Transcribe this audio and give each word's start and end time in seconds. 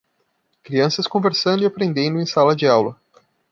Crianças 0.63 1.05
conversando 1.05 1.61
e 1.61 1.65
aprendendo 1.67 2.19
em 2.19 2.25
sala 2.25 2.55
de 2.55 2.65
aula. 2.65 2.99